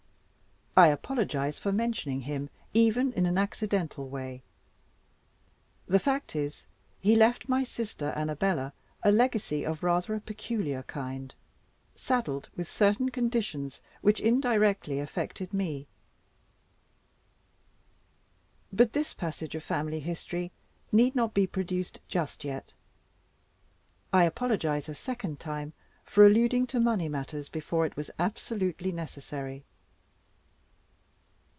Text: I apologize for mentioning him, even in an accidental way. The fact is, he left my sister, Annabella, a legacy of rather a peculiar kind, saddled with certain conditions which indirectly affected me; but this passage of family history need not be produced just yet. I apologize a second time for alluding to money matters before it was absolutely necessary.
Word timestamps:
I 0.77 0.87
apologize 0.87 1.59
for 1.59 1.73
mentioning 1.73 2.21
him, 2.21 2.49
even 2.73 3.11
in 3.11 3.25
an 3.25 3.37
accidental 3.37 4.07
way. 4.07 4.41
The 5.85 5.99
fact 5.99 6.33
is, 6.33 6.65
he 7.01 7.13
left 7.13 7.49
my 7.49 7.65
sister, 7.65 8.13
Annabella, 8.15 8.71
a 9.03 9.11
legacy 9.11 9.65
of 9.65 9.83
rather 9.83 10.15
a 10.15 10.21
peculiar 10.21 10.83
kind, 10.83 11.35
saddled 11.93 12.47
with 12.55 12.71
certain 12.71 13.09
conditions 13.09 13.81
which 13.99 14.21
indirectly 14.21 15.01
affected 15.01 15.53
me; 15.53 15.87
but 18.71 18.93
this 18.93 19.13
passage 19.13 19.55
of 19.55 19.63
family 19.65 19.99
history 19.99 20.53
need 20.89 21.15
not 21.17 21.33
be 21.33 21.45
produced 21.45 21.99
just 22.07 22.45
yet. 22.45 22.71
I 24.13 24.23
apologize 24.23 24.87
a 24.87 24.95
second 24.95 25.37
time 25.37 25.73
for 26.05 26.25
alluding 26.25 26.65
to 26.67 26.79
money 26.79 27.09
matters 27.09 27.49
before 27.49 27.85
it 27.85 27.97
was 27.97 28.09
absolutely 28.17 28.93
necessary. 28.93 29.65